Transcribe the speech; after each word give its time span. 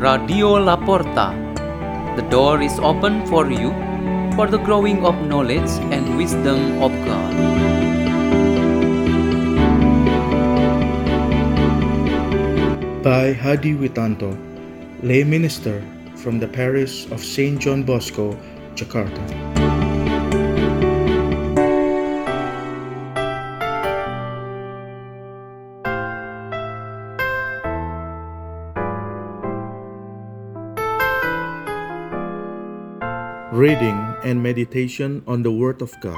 Radio 0.00 0.56
Laporta. 0.56 1.36
The 2.16 2.22
door 2.30 2.62
is 2.62 2.78
open 2.78 3.26
for 3.26 3.50
you 3.50 3.70
for 4.34 4.46
the 4.46 4.56
growing 4.56 5.04
of 5.04 5.14
knowledge 5.26 5.70
and 5.92 6.16
wisdom 6.16 6.82
of 6.82 6.90
God. 7.04 7.60
by 13.02 13.32
Hadi 13.32 13.72
Witanto, 13.74 14.36
lay 15.02 15.24
minister 15.24 15.82
from 16.16 16.38
the 16.38 16.46
parish 16.48 17.10
of 17.10 17.24
St. 17.24 17.58
John 17.58 17.82
Bosco, 17.82 18.36
Jakarta. 18.74 19.69
Reading 33.52 33.98
and 34.22 34.40
meditation 34.40 35.24
on 35.26 35.42
the 35.42 35.50
Word 35.50 35.82
of 35.82 35.92
God. 36.00 36.16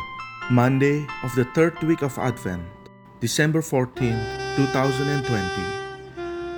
Monday 0.50 1.06
of 1.24 1.34
the 1.34 1.46
third 1.56 1.82
week 1.82 2.02
of 2.02 2.18
Advent, 2.18 2.60
December 3.20 3.62
14, 3.62 4.12
2020. 4.56 5.40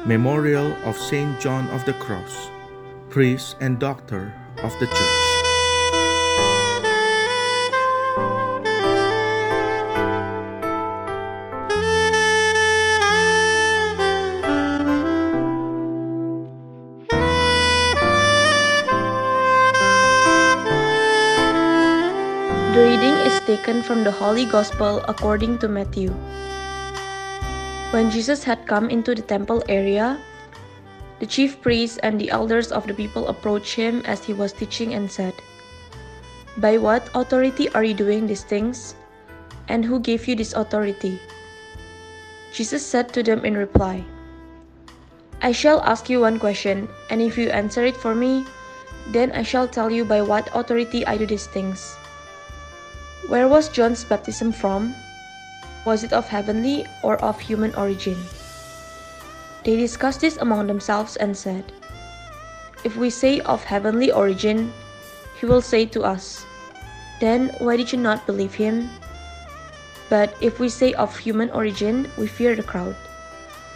Memorial 0.05 0.75
of 0.83 0.99
Saint 0.99 1.39
John 1.39 1.69
of 1.69 1.85
the 1.87 1.93
Cross, 2.03 2.51
priest 3.09 3.55
and 3.61 3.79
doctor 3.79 4.35
of 4.65 4.73
the 4.81 4.87
Church. 4.87 5.34
The 22.75 22.83
reading 22.83 23.15
is 23.23 23.39
taken 23.47 23.87
from 23.87 24.03
the 24.03 24.11
Holy 24.11 24.43
Gospel 24.51 24.99
according 25.07 25.63
to 25.63 25.71
Matthew. 25.71 26.11
When 27.95 28.11
Jesus 28.11 28.43
had 28.43 28.67
come 28.67 28.91
into 28.91 29.15
the 29.15 29.23
temple 29.23 29.63
area, 29.69 30.19
the 31.21 31.27
chief 31.31 31.63
priests 31.63 32.03
and 32.03 32.19
the 32.19 32.35
elders 32.35 32.75
of 32.75 32.91
the 32.91 32.93
people 32.99 33.31
approached 33.31 33.79
him 33.79 34.03
as 34.11 34.27
he 34.27 34.35
was 34.35 34.51
teaching 34.51 34.93
and 34.93 35.07
said, 35.07 35.39
By 36.59 36.77
what 36.79 37.07
authority 37.15 37.71
are 37.79 37.87
you 37.87 37.95
doing 37.95 38.27
these 38.27 38.43
things? 38.43 38.99
And 39.71 39.85
who 39.85 40.03
gave 40.03 40.27
you 40.27 40.35
this 40.35 40.59
authority? 40.59 41.23
Jesus 42.51 42.85
said 42.85 43.15
to 43.15 43.23
them 43.23 43.47
in 43.47 43.55
reply, 43.55 44.03
I 45.47 45.53
shall 45.53 45.79
ask 45.87 46.11
you 46.11 46.27
one 46.27 46.43
question, 46.43 46.91
and 47.09 47.23
if 47.23 47.39
you 47.39 47.55
answer 47.55 47.87
it 47.87 47.95
for 47.95 48.19
me, 48.19 48.43
then 49.15 49.31
I 49.31 49.47
shall 49.47 49.71
tell 49.71 49.95
you 49.95 50.05
by 50.05 50.27
what 50.27 50.51
authority 50.51 51.07
I 51.07 51.17
do 51.17 51.25
these 51.31 51.47
things. 51.47 51.95
Where 53.29 53.49
was 53.49 53.71
John's 53.71 54.05
baptism 54.05 54.53
from? 54.53 54.95
Was 55.87 56.05
it 56.05 56.13
of 56.13 56.29
heavenly 56.29 56.85
or 57.03 57.17
of 57.25 57.41
human 57.41 57.75
origin? 57.75 58.21
They 59.65 59.77
discussed 59.77 60.21
this 60.21 60.37
among 60.37 60.67
themselves 60.67 61.17
and 61.17 61.35
said, 61.35 61.65
If 62.85 62.97
we 62.97 63.09
say 63.09 63.41
of 63.41 63.65
heavenly 63.65 64.13
origin, 64.13 64.71
he 65.41 65.47
will 65.47 65.63
say 65.63 65.87
to 65.87 66.05
us, 66.05 66.45
Then 67.19 67.49
why 67.65 67.79
did 67.79 67.93
you 67.93 67.99
not 67.99 68.27
believe 68.27 68.53
him? 68.53 68.91
But 70.11 70.37
if 70.43 70.61
we 70.61 70.69
say 70.69 70.93
of 70.93 71.17
human 71.17 71.49
origin, 71.51 72.11
we 72.19 72.27
fear 72.27 72.55
the 72.55 72.63
crowd, 72.63 72.95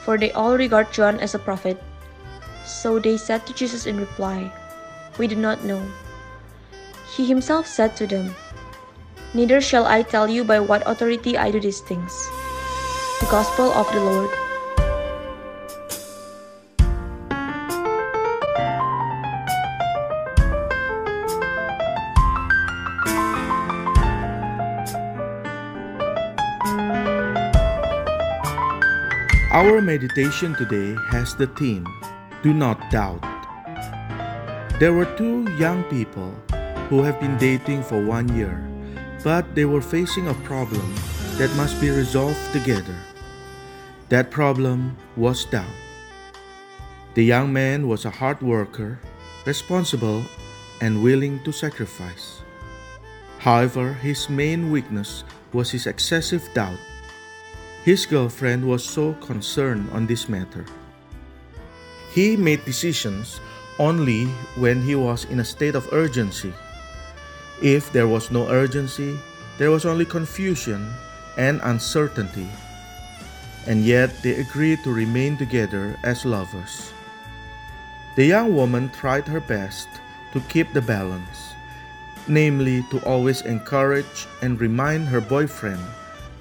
for 0.04 0.18
they 0.18 0.30
all 0.32 0.58
regard 0.58 0.92
John 0.92 1.18
as 1.20 1.34
a 1.34 1.38
prophet. 1.40 1.82
So 2.66 2.98
they 2.98 3.16
said 3.16 3.46
to 3.46 3.54
Jesus 3.54 3.86
in 3.86 3.96
reply, 3.96 4.52
We 5.16 5.26
do 5.26 5.36
not 5.36 5.64
know. 5.64 5.80
He 7.16 7.24
himself 7.24 7.66
said 7.66 7.96
to 7.96 8.06
them, 8.06 8.36
Neither 9.34 9.60
shall 9.60 9.84
I 9.86 10.02
tell 10.02 10.28
you 10.28 10.42
by 10.42 10.58
what 10.60 10.82
authority 10.86 11.36
I 11.36 11.50
do 11.50 11.60
these 11.60 11.80
things. 11.80 12.12
The 13.20 13.28
Gospel 13.30 13.70
of 13.72 13.86
the 13.92 14.00
Lord. 14.00 14.30
Our 29.52 29.82
meditation 29.82 30.54
today 30.54 30.94
has 31.10 31.34
the 31.34 31.48
theme 31.58 31.84
Do 32.42 32.54
Not 32.54 32.78
Doubt. 32.90 33.20
There 34.78 34.94
were 34.94 35.08
two 35.18 35.50
young 35.58 35.82
people 35.90 36.30
who 36.86 37.02
have 37.02 37.18
been 37.18 37.36
dating 37.38 37.82
for 37.82 37.98
one 37.98 38.30
year, 38.38 38.62
but 39.22 39.54
they 39.54 39.64
were 39.64 39.82
facing 39.82 40.28
a 40.28 40.34
problem 40.46 40.94
that 41.36 41.54
must 41.56 41.80
be 41.80 41.90
resolved 41.90 42.40
together. 42.52 42.94
That 44.08 44.30
problem 44.30 44.96
was 45.16 45.44
doubt. 45.44 45.70
The 47.14 47.24
young 47.24 47.52
man 47.52 47.88
was 47.88 48.04
a 48.04 48.10
hard 48.10 48.40
worker, 48.42 49.00
responsible, 49.44 50.22
and 50.80 51.02
willing 51.02 51.42
to 51.44 51.52
sacrifice. 51.52 52.42
However, 53.38 53.92
his 53.92 54.28
main 54.28 54.70
weakness 54.70 55.24
was 55.52 55.70
his 55.70 55.86
excessive 55.86 56.48
doubt. 56.54 56.78
His 57.84 58.06
girlfriend 58.06 58.66
was 58.66 58.84
so 58.84 59.14
concerned 59.14 59.88
on 59.92 60.06
this 60.06 60.28
matter. 60.28 60.66
He 62.12 62.36
made 62.36 62.64
decisions 62.64 63.40
only 63.78 64.26
when 64.58 64.82
he 64.82 64.94
was 64.94 65.24
in 65.26 65.40
a 65.40 65.44
state 65.44 65.74
of 65.74 65.88
urgency. 65.92 66.52
If 67.62 67.92
there 67.92 68.06
was 68.06 68.30
no 68.30 68.48
urgency, 68.48 69.18
there 69.58 69.70
was 69.70 69.84
only 69.84 70.04
confusion 70.04 70.92
and 71.36 71.60
uncertainty. 71.64 72.46
And 73.66 73.84
yet 73.84 74.10
they 74.22 74.36
agreed 74.36 74.84
to 74.84 74.92
remain 74.92 75.36
together 75.36 75.98
as 76.04 76.24
lovers. 76.24 76.92
The 78.16 78.26
young 78.26 78.54
woman 78.54 78.90
tried 78.90 79.26
her 79.26 79.40
best 79.40 79.88
to 80.32 80.40
keep 80.48 80.72
the 80.72 80.82
balance, 80.82 81.54
namely, 82.26 82.84
to 82.90 82.98
always 83.04 83.42
encourage 83.42 84.26
and 84.42 84.60
remind 84.60 85.08
her 85.08 85.20
boyfriend 85.20 85.80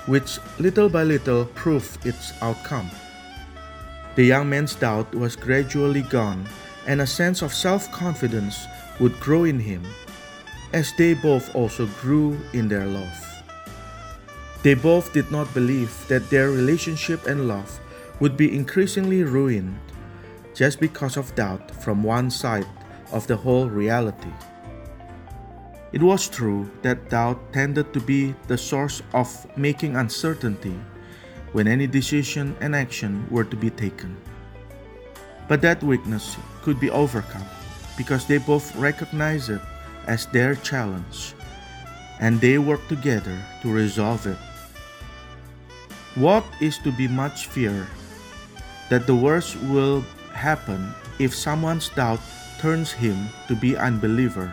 which 0.05 0.39
little 0.57 0.89
by 0.89 1.03
little 1.03 1.45
proved 1.45 2.05
its 2.05 2.33
outcome. 2.41 2.89
The 4.15 4.23
young 4.23 4.49
man's 4.49 4.73
doubt 4.73 5.13
was 5.13 5.35
gradually 5.35 6.01
gone, 6.01 6.47
and 6.87 7.01
a 7.01 7.07
sense 7.07 7.41
of 7.41 7.53
self 7.53 7.91
confidence 7.91 8.65
would 8.99 9.19
grow 9.19 9.43
in 9.43 9.59
him, 9.59 9.85
as 10.73 10.91
they 10.93 11.13
both 11.13 11.53
also 11.55 11.85
grew 12.01 12.37
in 12.53 12.67
their 12.67 12.85
love. 12.85 13.43
They 14.63 14.73
both 14.73 15.13
did 15.13 15.31
not 15.31 15.53
believe 15.53 15.93
that 16.07 16.29
their 16.29 16.49
relationship 16.49 17.25
and 17.27 17.47
love 17.47 17.79
would 18.19 18.35
be 18.35 18.55
increasingly 18.55 19.23
ruined 19.23 19.79
just 20.53 20.79
because 20.79 21.15
of 21.17 21.35
doubt 21.35 21.71
from 21.83 22.03
one 22.03 22.31
side 22.31 22.67
of 23.11 23.27
the 23.27 23.37
whole 23.37 23.69
reality. 23.69 24.33
It 25.93 26.01
was 26.01 26.27
true 26.27 26.69
that 26.81 27.09
doubt 27.09 27.53
tended 27.53 27.93
to 27.93 28.01
be 28.01 28.35
the 28.47 28.57
source 28.57 29.01
of 29.13 29.29
making 29.55 29.95
uncertainty 29.95 30.75
when 31.53 31.67
any 31.67 31.87
decision 31.87 32.57
and 32.59 32.75
action 32.75 33.25
were 33.31 33.45
to 33.45 33.55
be 33.55 33.69
taken. 33.69 34.17
But 35.47 35.61
that 35.61 35.81
weakness 35.81 36.35
could 36.61 36.79
be 36.79 36.89
overcome 36.89 37.45
because 37.95 38.27
they 38.27 38.37
both 38.37 38.75
recognized 38.75 39.49
it 39.49 39.61
as 40.07 40.25
their 40.27 40.55
challenge 40.55 41.35
and 42.19 42.41
they 42.41 42.57
work 42.57 42.81
together 42.87 43.37
to 43.61 43.71
resolve 43.71 44.25
it. 44.25 44.37
What 46.15 46.45
is 46.59 46.77
to 46.79 46.91
be 46.91 47.07
much 47.07 47.47
feared? 47.47 47.87
That 48.89 49.05
the 49.05 49.15
worst 49.15 49.55
will 49.69 50.01
happen 50.33 50.93
if 51.19 51.35
someone's 51.35 51.89
doubt 51.89 52.21
turns 52.59 52.91
him 52.91 53.29
to 53.47 53.55
be 53.55 53.77
unbeliever. 53.77 54.51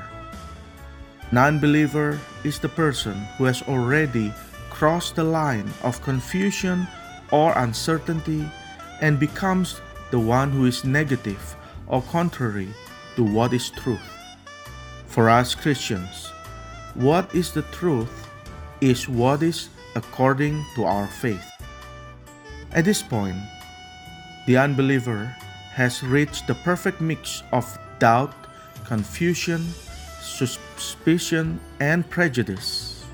Non 1.32 1.58
believer 1.58 2.18
is 2.44 2.58
the 2.58 2.68
person 2.68 3.14
who 3.38 3.44
has 3.44 3.62
already 3.62 4.32
crossed 4.68 5.16
the 5.16 5.24
line 5.24 5.70
of 5.82 6.02
confusion 6.02 6.86
or 7.32 7.56
uncertainty 7.56 8.44
and 9.00 9.18
becomes 9.18 9.80
the 10.10 10.18
one 10.18 10.50
who 10.50 10.66
is 10.66 10.84
negative 10.84 11.56
or 11.86 12.02
contrary 12.12 12.68
to 13.16 13.24
what 13.24 13.52
is 13.52 13.70
truth. 13.70 14.13
For 15.14 15.30
us 15.30 15.54
Christians, 15.54 16.34
what 16.98 17.32
is 17.36 17.54
the 17.54 17.62
truth 17.70 18.10
is 18.80 19.08
what 19.08 19.44
is 19.46 19.68
according 19.94 20.66
to 20.74 20.82
our 20.82 21.06
faith. 21.06 21.46
At 22.72 22.84
this 22.84 23.00
point, 23.00 23.38
the 24.48 24.56
unbeliever 24.56 25.30
has 25.70 26.02
reached 26.02 26.48
the 26.48 26.58
perfect 26.66 27.00
mix 27.00 27.44
of 27.52 27.62
doubt, 28.00 28.34
confusion, 28.82 29.62
suspicion, 30.18 31.60
and 31.78 32.02
prejudice. 32.10 33.06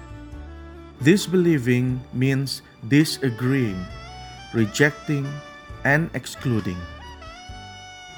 Disbelieving 1.04 2.00
means 2.14 2.62
disagreeing, 2.88 3.84
rejecting, 4.54 5.28
and 5.84 6.08
excluding. 6.14 6.80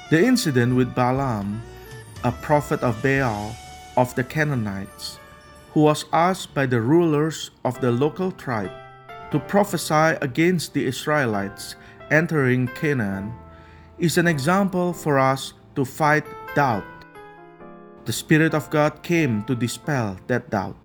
The 0.09 0.23
incident 0.23 0.73
with 0.77 0.95
Balaam, 0.95 1.61
a 2.23 2.31
prophet 2.31 2.79
of 2.79 3.03
Baal 3.03 3.57
of 3.97 4.13
the 4.15 4.23
Canaanites, 4.23 5.19
who 5.73 5.81
was 5.81 6.05
asked 6.13 6.53
by 6.53 6.65
the 6.65 6.81
rulers 6.81 7.51
of 7.65 7.79
the 7.81 7.91
local 7.91 8.31
tribe 8.31 8.71
to 9.31 9.39
prophesy 9.39 10.17
against 10.21 10.73
the 10.73 10.85
Israelites 10.85 11.75
entering 12.11 12.67
Canaan, 12.67 13.33
is 13.97 14.17
an 14.17 14.27
example 14.27 14.93
for 14.93 15.17
us 15.17 15.53
to 15.75 15.85
fight 15.85 16.25
doubt. 16.55 16.85
The 18.05 18.13
Spirit 18.13 18.53
of 18.53 18.69
God 18.69 19.01
came 19.01 19.43
to 19.45 19.55
dispel 19.55 20.17
that 20.27 20.49
doubt, 20.49 20.77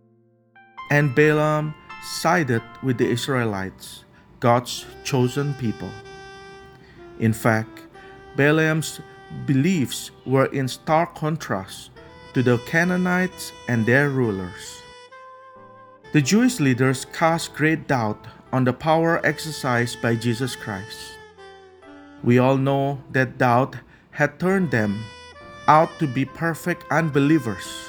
and 0.90 1.14
Balaam 1.14 1.74
sided 2.02 2.62
with 2.82 2.96
the 2.96 3.08
Israelites, 3.10 4.04
God's 4.40 4.86
chosen 5.04 5.52
people. 5.54 5.90
In 7.18 7.32
fact, 7.32 7.86
Balaam's 8.36 9.00
beliefs 9.44 10.12
were 10.24 10.46
in 10.46 10.68
stark 10.68 11.14
contrast 11.14 11.90
to 12.34 12.42
the 12.42 12.58
Canaanites 12.66 13.52
and 13.68 13.84
their 13.84 14.10
rulers. 14.10 14.82
The 16.12 16.22
Jewish 16.22 16.60
leaders 16.60 17.04
cast 17.04 17.54
great 17.54 17.86
doubt 17.86 18.26
on 18.52 18.64
the 18.64 18.72
power 18.72 19.20
exercised 19.24 20.00
by 20.00 20.14
Jesus 20.14 20.56
Christ. 20.56 21.18
We 22.24 22.38
all 22.38 22.56
know 22.56 22.98
that 23.12 23.38
doubt 23.38 23.76
had 24.10 24.40
turned 24.40 24.70
them 24.70 25.04
out 25.68 25.90
to 25.98 26.06
be 26.06 26.24
perfect 26.24 26.84
unbelievers. 26.90 27.88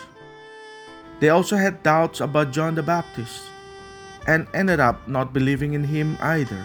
They 1.20 1.30
also 1.30 1.56
had 1.56 1.84
doubts 1.84 2.22
about 2.22 2.52
John 2.52 2.76
the 2.76 2.84
Baptist 2.84 3.44
and 4.28 4.48
ended 4.54 4.80
up 4.80 5.08
not 5.08 5.34
believing 5.34 5.74
in 5.74 5.84
him 5.84 6.18
either. 6.22 6.64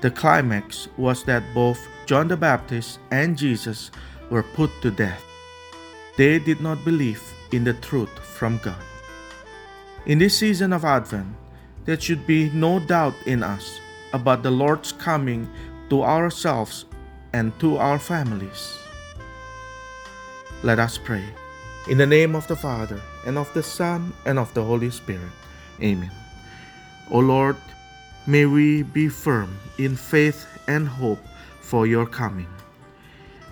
The 0.00 0.10
climax 0.10 0.88
was 0.96 1.24
that 1.24 1.42
both 1.52 1.80
John 2.06 2.28
the 2.28 2.36
Baptist 2.36 3.00
and 3.10 3.36
Jesus 3.36 3.90
were 4.30 4.44
put 4.44 4.70
to 4.82 4.90
death. 4.90 5.27
They 6.18 6.40
did 6.40 6.60
not 6.60 6.84
believe 6.84 7.22
in 7.52 7.62
the 7.62 7.74
truth 7.74 8.10
from 8.18 8.58
God. 8.58 8.82
In 10.04 10.18
this 10.18 10.36
season 10.36 10.72
of 10.72 10.84
Advent, 10.84 11.30
there 11.84 12.00
should 12.00 12.26
be 12.26 12.50
no 12.50 12.80
doubt 12.80 13.14
in 13.24 13.44
us 13.44 13.78
about 14.12 14.42
the 14.42 14.50
Lord's 14.50 14.90
coming 14.90 15.48
to 15.90 16.02
ourselves 16.02 16.86
and 17.32 17.54
to 17.60 17.76
our 17.76 18.00
families. 18.00 18.76
Let 20.64 20.80
us 20.80 20.98
pray. 20.98 21.22
In 21.88 21.98
the 21.98 22.06
name 22.06 22.34
of 22.34 22.48
the 22.48 22.56
Father, 22.56 23.00
and 23.24 23.38
of 23.38 23.46
the 23.54 23.62
Son, 23.62 24.12
and 24.26 24.40
of 24.40 24.52
the 24.54 24.64
Holy 24.64 24.90
Spirit. 24.90 25.30
Amen. 25.80 26.10
O 27.12 27.20
Lord, 27.20 27.56
may 28.26 28.44
we 28.44 28.82
be 28.82 29.08
firm 29.08 29.56
in 29.78 29.94
faith 29.94 30.46
and 30.66 30.88
hope 30.88 31.22
for 31.60 31.86
your 31.86 32.06
coming. 32.06 32.50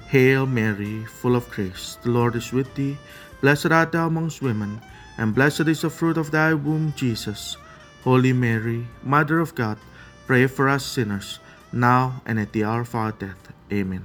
Hail 0.09 0.47
Mary, 0.47 1.05
full 1.05 1.35
of 1.35 1.51
grace, 1.51 1.99
the 2.03 2.11
Lord 2.11 2.37
is 2.37 2.53
with 2.53 2.73
thee. 2.75 2.97
Blessed 3.41 3.73
art 3.73 3.91
thou 3.91 4.07
amongst 4.07 4.41
women, 4.41 4.81
and 5.19 5.35
blessed 5.35 5.67
is 5.67 5.83
the 5.83 5.91
fruit 5.91 6.17
of 6.17 6.31
thy 6.31 6.55
womb, 6.55 6.93
Jesus. 6.97 7.57
Holy 8.05 8.33
Mary, 8.33 8.87
Mother 9.03 9.41
of 9.41 9.55
God, 9.55 9.79
pray 10.27 10.47
for 10.47 10.69
us 10.69 10.87
sinners, 10.87 11.41
now 11.73 12.23
and 12.25 12.39
at 12.39 12.53
the 12.53 12.63
hour 12.63 12.83
of 12.83 12.95
our 12.95 13.11
death. 13.13 13.53
Amen. 13.73 14.05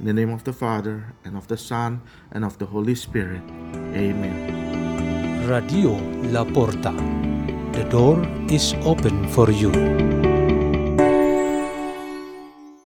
In 0.00 0.06
the 0.06 0.12
name 0.12 0.30
of 0.30 0.44
the 0.44 0.52
Father, 0.52 1.12
and 1.24 1.36
of 1.36 1.46
the 1.48 1.58
Son, 1.58 2.00
and 2.32 2.44
of 2.44 2.58
the 2.58 2.66
Holy 2.66 2.94
Spirit. 2.94 3.42
Amen. 3.92 5.46
Radio 5.46 5.92
La 6.32 6.44
Porta. 6.44 6.92
The 7.72 7.84
door 7.90 8.24
is 8.48 8.72
open 8.82 9.28
for 9.28 9.50
you. 9.50 10.33